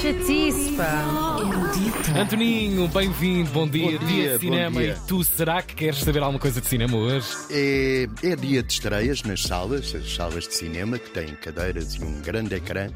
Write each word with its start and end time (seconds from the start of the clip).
Chatice, 0.00 0.72
pá. 0.76 1.04
Antoninho, 2.20 2.86
bem-vindo, 2.88 3.50
bom 3.50 3.66
dia, 3.68 3.98
Bom 3.98 4.06
dia 4.06 4.08
dia, 4.08 4.32
de 4.34 4.38
cinema. 4.38 4.70
bom 4.70 4.80
dia. 4.80 4.96
E 5.02 5.06
tu, 5.08 5.24
será 5.24 5.60
que 5.62 5.74
queres 5.74 5.98
saber 6.00 6.20
alguma 6.22 6.38
coisa 6.38 6.60
de 6.60 6.66
cinema 6.68 6.96
hoje? 6.96 7.26
É, 7.50 8.06
é 8.22 8.36
dia 8.36 8.62
de 8.62 8.72
estreias 8.72 9.22
nas 9.24 9.42
salas, 9.42 9.92
as 9.94 10.14
salas 10.14 10.46
de 10.46 10.54
cinema, 10.54 10.98
que 10.98 11.10
têm 11.10 11.34
cadeiras 11.34 11.94
e 11.94 12.04
um 12.04 12.20
grande 12.20 12.54
ecrã. 12.54 12.88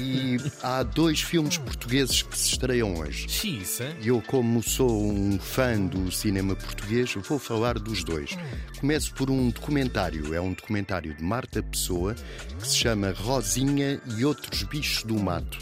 E 0.00 0.36
há 0.62 0.82
dois 0.82 1.20
filmes 1.22 1.56
portugueses 1.56 2.20
que 2.22 2.36
se 2.36 2.50
estreiam 2.50 2.94
hoje. 2.98 3.26
Xiça. 3.28 3.96
E 4.02 4.08
eu, 4.08 4.22
como 4.26 4.62
sou 4.62 5.10
um 5.10 5.38
fã 5.38 5.80
do 5.80 6.10
cinema 6.12 6.54
português, 6.54 7.14
vou 7.26 7.38
falar 7.38 7.78
dos 7.78 8.04
dois. 8.04 8.36
Começo 8.78 9.14
por 9.14 9.30
um 9.30 9.48
documentário. 9.48 10.34
É 10.34 10.40
um 10.40 10.52
documentário 10.52 11.14
de 11.14 11.22
Marta 11.22 11.62
Pessoa 11.62 12.14
que 12.60 12.68
se 12.68 12.76
chama 12.76 13.12
Rosinha 13.16 14.00
e 14.18 14.24
Outros 14.24 14.62
Bichos 14.64 15.02
do 15.04 15.13
Mato. 15.20 15.58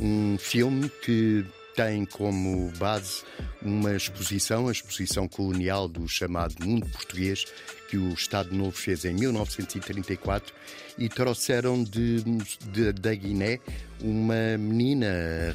Um 0.00 0.36
filme 0.38 0.90
que 1.04 1.44
tem 1.74 2.06
como 2.06 2.70
base 2.78 3.22
uma 3.60 3.94
exposição, 3.94 4.68
a 4.68 4.72
exposição 4.72 5.28
colonial 5.28 5.86
do 5.88 6.08
chamado 6.08 6.54
mundo 6.64 6.86
português, 6.88 7.44
que 7.90 7.96
o 7.98 8.12
Estado 8.14 8.54
Novo 8.54 8.72
fez 8.72 9.04
em 9.04 9.12
1934 9.14 10.54
e 10.98 11.08
trouxeram 11.08 11.82
de, 11.84 12.22
de- 12.72 12.92
da 12.92 13.14
Guiné 13.14 13.60
uma 14.00 14.56
menina, 14.58 15.06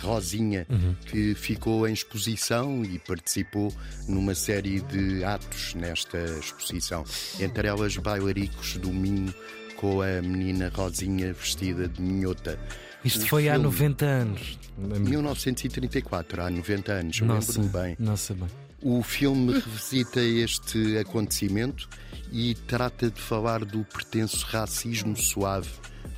Rosinha, 0.02 0.67
que 1.08 1.34
ficou 1.36 1.88
em 1.88 1.94
exposição 1.94 2.84
e 2.84 3.00
participou 3.00 3.73
numa 4.08 4.36
série 4.36 4.80
de 4.81 5.23
atos 5.23 5.73
nesta 5.75 6.17
exposição. 6.39 7.03
Entre 7.39 7.67
elas, 7.67 7.98
bailaricos 7.98 8.77
do 8.77 8.91
Minho 8.91 9.34
com 9.77 10.02
a 10.02 10.22
menina 10.22 10.72
Rosinha 10.73 11.34
vestida 11.34 11.88
de 11.88 12.02
minhota. 12.02 12.59
Isto 13.03 13.25
foi 13.27 13.49
há 13.49 13.53
filme- 13.53 13.65
90 13.65 14.05
anos. 14.05 14.59
1934, 14.77 16.41
há 16.41 16.49
90 16.49 16.91
anos, 16.94 17.19
lembro-me 17.19 17.67
bem. 17.69 17.95
nossa, 17.99 18.33
bem. 18.33 18.47
O 18.81 19.03
filme 19.03 19.53
revisita 19.53 20.19
este 20.21 20.97
acontecimento 20.97 21.88
e 22.31 22.55
trata 22.55 23.11
de 23.11 23.21
falar 23.21 23.63
do 23.63 23.83
pretenso 23.85 24.43
racismo 24.47 25.16
suave 25.16 25.69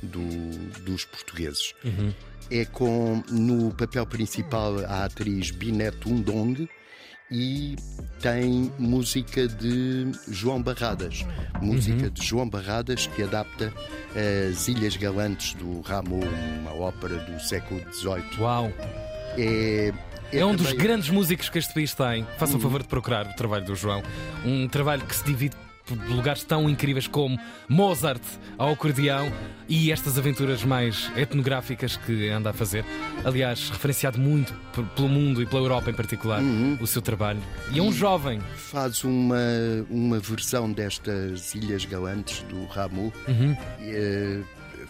do- 0.02 0.80
dos 0.82 1.04
portugueses. 1.04 1.74
É 2.50 2.64
com, 2.64 3.22
no 3.30 3.70
papel 3.74 4.06
principal, 4.06 4.78
a 4.86 5.04
atriz 5.04 5.50
Binette 5.50 6.08
Undong 6.08 6.68
e 7.30 7.76
tem 8.20 8.72
música 8.78 9.48
de 9.48 10.12
João 10.28 10.62
Barradas. 10.62 11.24
Música 11.60 12.10
de 12.10 12.24
João 12.24 12.48
Barradas 12.48 13.06
que 13.08 13.22
adapta 13.22 13.72
as 14.52 14.68
Ilhas 14.68 14.96
Galantes 14.96 15.54
do 15.54 15.80
Rameau, 15.80 16.20
uma 16.60 16.74
ópera 16.74 17.16
do 17.16 17.40
século 17.40 17.80
XVIII. 17.92 18.40
Uau. 18.40 18.72
É, 19.36 19.92
É 20.32 20.44
um 20.44 20.54
dos 20.54 20.68
também- 20.68 20.82
grandes 20.82 21.10
músicos 21.10 21.48
que 21.48 21.58
este 21.58 21.72
país 21.74 21.92
tem. 21.94 22.26
Faça 22.38 22.56
o 22.56 22.60
favor 22.60 22.82
de 22.82 22.88
procurar 22.88 23.26
o 23.26 23.34
trabalho 23.34 23.64
do 23.64 23.74
João. 23.74 24.02
Um 24.44 24.68
trabalho 24.68 25.02
que 25.04 25.14
se 25.14 25.24
divide 25.24 25.56
por 25.86 25.98
lugares 26.08 26.42
tão 26.44 26.68
incríveis 26.68 27.06
como 27.06 27.38
Mozart 27.68 28.22
ao 28.56 28.72
acordeão 28.72 29.30
e 29.68 29.92
estas 29.92 30.18
aventuras 30.18 30.64
mais 30.64 31.10
etnográficas 31.16 31.96
que 31.96 32.28
anda 32.28 32.50
a 32.50 32.52
fazer. 32.52 32.84
Aliás, 33.24 33.70
referenciado 33.70 34.18
muito 34.18 34.54
pelo 34.94 35.08
mundo 35.08 35.42
e 35.42 35.46
pela 35.46 35.62
Europa 35.62 35.90
em 35.90 35.94
particular, 35.94 36.40
o 36.80 36.86
seu 36.86 37.02
trabalho. 37.02 37.40
E 37.72 37.78
é 37.78 37.82
um 37.82 37.92
jovem. 37.92 38.40
faz 38.56 39.04
uma, 39.04 39.36
uma 39.90 40.18
versão 40.18 40.70
destas 40.72 41.54
Ilhas 41.54 41.84
Galantes 41.84 42.42
do 42.48 42.64
Rameau 42.66 43.12
e 43.80 43.90
é 43.90 44.40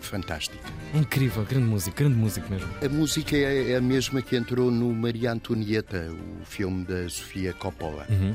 fantástica. 0.00 0.68
Incrível, 0.94 1.44
grande 1.44 1.66
músico, 1.66 1.96
grande 1.96 2.16
músico 2.16 2.50
mesmo. 2.50 2.68
A 2.84 2.88
música 2.88 3.36
é 3.36 3.72
é 3.72 3.76
a 3.76 3.80
mesma 3.80 4.20
que 4.20 4.36
entrou 4.36 4.70
no 4.70 4.92
Maria 4.92 5.32
Antonieta, 5.32 6.10
o 6.42 6.44
filme 6.44 6.84
da 6.84 7.08
Sofia 7.08 7.52
Coppola. 7.54 8.06
Eh, 8.10 8.34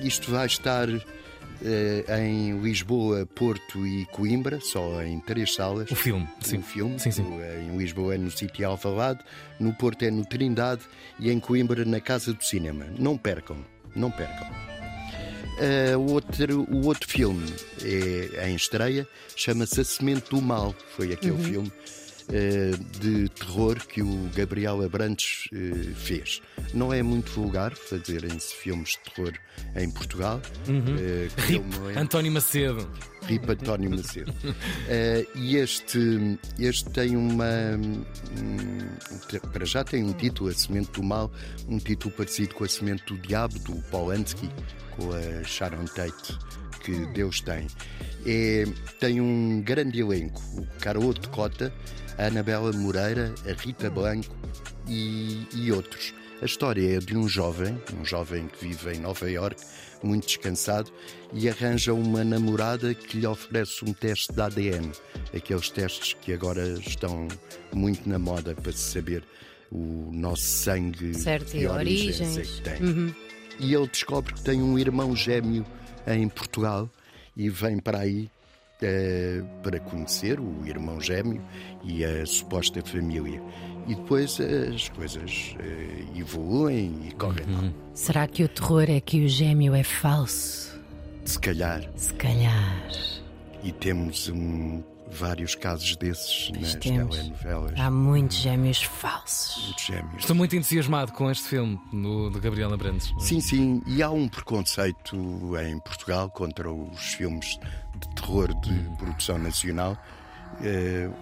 isto 0.00 0.30
vai 0.30 0.46
estar 0.46 0.88
eh, 0.88 2.04
em 2.20 2.60
Lisboa, 2.60 3.26
Porto 3.26 3.86
e 3.86 4.04
Coimbra, 4.06 4.60
só 4.60 5.02
em 5.02 5.18
três 5.20 5.54
salas. 5.54 5.90
O 5.90 5.94
filme, 5.96 6.28
sim. 6.40 6.58
O 6.58 6.62
filme. 6.62 6.98
Sim, 6.98 7.10
sim. 7.10 7.22
O- 7.22 7.42
Em 7.42 7.76
Lisboa 7.76 8.14
é 8.14 8.18
no 8.18 8.30
Sítio 8.30 8.66
Alvalade, 8.68 9.20
no 9.58 9.72
Porto 9.72 10.04
é 10.04 10.10
no 10.10 10.24
Trindade 10.24 10.82
e 11.18 11.30
em 11.30 11.40
Coimbra 11.40 11.84
na 11.84 12.00
Casa 12.00 12.32
do 12.32 12.44
Cinema. 12.44 12.86
Não 12.98 13.16
percam, 13.16 13.56
não 13.94 14.10
percam. 14.10 14.46
O, 15.98 16.12
outro, 16.12 16.66
o 16.70 16.86
outro 16.86 17.08
filme 17.08 17.46
é 18.34 18.50
em 18.50 18.54
estreia, 18.54 19.08
chama-se 19.34 19.80
A 19.80 19.84
Semente 19.84 20.28
do 20.30 20.42
Mal. 20.42 20.74
Foi 20.94 21.12
aquele 21.14 21.32
Uhum. 21.32 21.42
filme 21.42 21.72
de 23.00 23.28
terror 23.30 23.76
que 23.86 24.02
o 24.02 24.28
Gabriel 24.34 24.82
Abrantes 24.84 25.48
eh, 25.52 25.92
fez. 25.94 26.42
Não 26.74 26.92
é 26.92 27.02
muito 27.02 27.30
vulgar 27.32 27.74
fazerem-se 27.74 28.54
filmes 28.54 28.90
de 29.04 29.12
terror 29.14 29.32
em 29.76 29.90
Portugal. 29.90 30.40
eh, 30.68 31.28
que 31.36 31.40
RIP, 31.52 31.64
é- 31.94 31.98
António 32.00 32.32
Macedo. 32.32 32.90
Rip 33.22 33.48
António 33.50 33.90
Macedo. 33.90 34.32
Eh, 34.88 35.26
e 35.34 35.56
este, 35.56 36.38
este 36.58 36.88
tem 36.90 37.16
uma. 37.16 37.44
hum, 37.76 38.84
para 39.52 39.64
já 39.64 39.82
tem 39.84 40.04
um 40.04 40.12
título, 40.12 40.48
A 40.50 40.54
Semente 40.54 40.92
do 40.92 41.02
Mal, 41.02 41.30
um 41.68 41.78
título 41.78 42.14
parecido 42.14 42.54
com 42.54 42.64
A 42.64 42.68
Semente 42.68 43.04
do 43.06 43.16
Diabo, 43.18 43.58
do 43.60 43.74
Polanski, 43.90 44.48
com 44.96 45.10
a 45.12 45.42
Sharon 45.44 45.84
Tate, 45.86 46.38
que 46.86 47.04
Deus 47.06 47.40
tem. 47.40 47.66
É, 48.24 48.64
tem 49.00 49.20
um 49.20 49.60
grande 49.60 50.00
elenco: 50.00 50.40
o 50.56 50.66
Caroto 50.80 51.28
Cota, 51.30 51.72
a 52.16 52.26
Anabela 52.26 52.72
Moreira, 52.72 53.34
a 53.44 53.52
Rita 53.60 53.90
Blanco 53.90 54.34
e, 54.88 55.46
e 55.52 55.72
outros. 55.72 56.14
A 56.40 56.44
história 56.44 56.96
é 56.96 56.98
de 56.98 57.16
um 57.16 57.26
jovem, 57.26 57.80
um 57.98 58.04
jovem 58.04 58.46
que 58.46 58.68
vive 58.68 58.92
em 58.92 59.00
Nova 59.00 59.28
Iorque, 59.28 59.64
muito 60.02 60.26
descansado, 60.26 60.92
e 61.32 61.48
arranja 61.48 61.94
uma 61.94 62.22
namorada 62.22 62.94
que 62.94 63.18
lhe 63.18 63.26
oferece 63.26 63.84
um 63.84 63.92
teste 63.92 64.32
de 64.32 64.40
ADN, 64.40 64.92
aqueles 65.34 65.70
testes 65.70 66.12
que 66.12 66.34
agora 66.34 66.68
estão 66.78 67.26
muito 67.72 68.06
na 68.06 68.18
moda 68.18 68.54
para 68.54 68.70
se 68.70 68.92
saber 68.92 69.24
o 69.72 70.10
nosso 70.12 70.42
sangue 70.42 71.14
Certo, 71.14 71.56
e 71.56 71.66
origens, 71.66 72.20
é 72.20 72.74
origens. 72.74 73.14
E 73.58 73.74
ele 73.74 73.86
descobre 73.86 74.34
que 74.34 74.42
tem 74.42 74.62
um 74.62 74.78
irmão 74.78 75.14
gêmeo 75.16 75.64
em 76.06 76.28
Portugal 76.28 76.88
e 77.36 77.48
vem 77.48 77.78
para 77.78 77.98
aí 78.00 78.30
eh, 78.82 79.42
para 79.62 79.80
conhecer 79.80 80.38
o 80.38 80.66
irmão 80.66 81.00
gêmeo 81.00 81.42
e 81.82 82.04
a 82.04 82.26
suposta 82.26 82.82
família. 82.82 83.42
E 83.88 83.94
depois 83.94 84.38
as 84.40 84.88
coisas 84.90 85.56
eh, 85.58 86.18
evoluem 86.18 87.08
e 87.08 87.12
correm 87.12 87.46
mal. 87.46 87.72
Será 87.94 88.26
que 88.26 88.44
o 88.44 88.48
terror 88.48 88.84
é 88.88 89.00
que 89.00 89.24
o 89.24 89.28
gêmeo 89.28 89.74
é 89.74 89.82
falso? 89.82 90.78
Se 91.24 91.38
calhar. 91.38 91.82
Se 91.96 92.12
calhar. 92.14 93.15
E 93.62 93.72
temos 93.72 94.28
um, 94.28 94.82
vários 95.10 95.54
casos 95.54 95.96
desses 95.96 96.50
nas 96.50 96.74
temos. 96.76 97.16
telenovelas. 97.16 97.78
Há 97.78 97.90
muitos 97.90 98.36
gêmeos 98.38 98.82
falsos. 98.82 99.64
Muitos 99.64 99.84
gêmeos. 99.84 100.16
Estou 100.18 100.36
muito 100.36 100.56
entusiasmado 100.56 101.12
com 101.12 101.30
este 101.30 101.48
filme 101.48 101.80
do, 101.92 102.30
do 102.30 102.40
Gabriel 102.40 102.72
Abrantes. 102.72 103.12
Sim, 103.18 103.40
sim, 103.40 103.82
e 103.86 104.02
há 104.02 104.10
um 104.10 104.28
preconceito 104.28 105.16
em 105.58 105.78
Portugal 105.80 106.30
contra 106.30 106.70
os 106.70 107.14
filmes 107.14 107.58
de 107.96 108.08
terror 108.14 108.48
de 108.60 108.74
produção 108.96 109.38
nacional, 109.38 109.96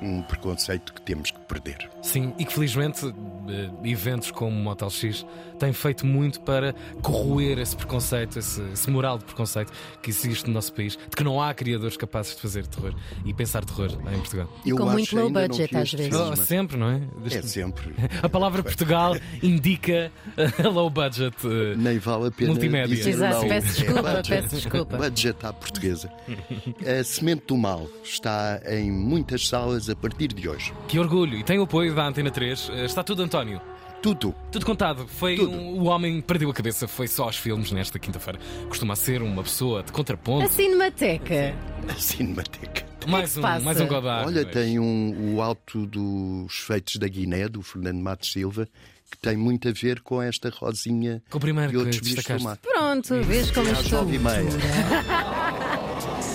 um 0.01 0.23
preconceito 0.23 0.93
que 0.95 1.03
temos 1.03 1.31
que 1.31 1.41
perder. 1.41 1.91
Sim, 2.03 2.33
e 2.39 2.45
que 2.45 2.53
felizmente 2.53 3.05
eh, 3.07 3.71
eventos 3.89 4.31
como 4.31 4.51
o 4.57 4.63
Motel 4.63 4.91
X 4.91 5.27
têm 5.59 5.73
feito 5.73 6.07
muito 6.07 6.41
para 6.41 6.73
corroer 7.03 7.59
esse 7.59 7.75
preconceito, 7.77 8.39
esse, 8.39 8.61
esse 8.73 8.91
moral 8.91 9.19
de 9.19 9.25
preconceito 9.25 9.73
que 10.03 10.11
existe 10.11 10.47
no 10.47 10.53
nosso 10.55 10.73
país, 10.73 10.97
de 10.97 11.17
que 11.17 11.25
não 11.25 11.41
há 11.43 11.53
criadores 11.55 11.97
capazes 11.97 12.35
de 12.37 12.43
fazer 12.43 12.67
terror 12.67 12.95
e 13.25 13.33
pensar 13.35 13.65
terror 13.65 13.91
em 14.13 14.19
Portugal. 14.19 14.49
Eu 14.65 14.77
com 14.77 14.87
muito 14.91 15.17
low 15.17 15.31
budget, 15.31 15.77
às 15.77 15.93
vezes. 15.93 16.15
Oh, 16.15 16.37
sempre, 16.37 16.77
não 16.77 16.91
é? 16.91 17.01
É 17.31 17.43
sempre. 17.43 17.95
A 18.23 18.29
palavra 18.29 18.63
Portugal 18.63 19.17
indica 19.43 20.13
eh, 20.37 20.63
low 20.69 20.89
budget. 20.91 21.35
eh, 21.45 21.75
Nem 21.77 21.99
vale 21.99 22.29
a 22.29 22.31
pena 22.31 22.51
Multimédia. 22.53 22.95
dizer 22.97 23.11
Exato, 23.11 23.41
não. 23.43 23.49
peço 23.49 23.81
desculpa, 23.83 24.11
É 24.11 24.23
peço 24.23 24.57
desculpa. 24.57 24.97
Budget 24.97 25.47
à 25.47 25.53
portuguesa. 25.53 26.13
A 27.01 27.03
Semente 27.05 27.45
do 27.49 27.57
Mal 27.57 27.89
está 28.03 28.61
em 28.69 28.91
muitas 29.15 29.47
salas 29.47 29.89
a 29.89 29.95
partir 29.95 30.29
de 30.33 30.49
hoje. 30.49 30.73
Que 30.89 30.99
orgulho! 30.99 31.39
E 31.39 31.45
tem 31.45 31.57
o 31.61 31.63
apoio 31.63 31.95
da 31.95 32.05
Antena 32.05 32.33
3. 32.33 32.69
Eh, 32.73 32.85
Está 32.85 33.05
tudo, 33.05 33.23
António. 33.23 33.61
Tudo. 34.03 34.35
Tudo 34.51 34.67
contado. 34.67 35.07
Foi 35.07 35.37
Tudo. 35.37 35.53
um- 35.53 35.81
o 35.81 35.85
homem 35.85 36.21
perdeu 36.21 36.51
a 36.51 36.53
cabeça, 36.53 36.89
foi 36.89 37.07
só 37.07 37.23
aos 37.25 37.37
filmes 37.37 37.71
nesta 37.71 37.97
quinta-feira. 37.99 38.41
Costuma 38.69 38.97
ser 38.97 39.23
uma 39.23 39.43
pessoa 39.45 39.85
de 39.85 39.93
contraponto. 39.93 40.45
A 40.47 40.49
Cinemateca. 40.49 41.55
A 41.89 41.95
Cinemateca. 41.95 42.85
mais, 43.07 43.37
um, 43.39 43.41
passa? 43.43 43.65
mais 43.65 43.81
um 43.81 43.87
Godard. 43.87 44.27
Olha, 44.27 44.45
tem 44.45 44.79
um, 44.81 45.37
o 45.37 45.41
alto 45.41 45.87
dos 45.87 46.53
feitos 46.59 46.97
da 46.97 47.07
Guiné, 47.07 47.49
do 47.49 47.63
Fernando 47.63 48.01
Matos 48.01 48.33
Silva, 48.33 48.69
que 49.11 49.17
tem 49.19 49.37
muito 49.37 49.69
a 49.69 49.73
ver 49.73 50.01
com 50.01 50.21
esta 50.21 50.51
rosinha 50.51 51.23
Com 51.31 51.39
o 51.39 51.41
primeiro 51.41 51.73
e 51.73 51.77
outros 51.77 51.97
que 51.99 52.05
bichos 52.05 52.25
do 52.25 52.33
destacaste. 52.35 52.61
Pronto, 52.63 53.23
vês 53.23 53.51
como 53.53 53.71
Às 53.71 53.81
estou. 53.81 54.01
nove 54.01 54.17
e 54.17 54.19
meia. 54.19 54.43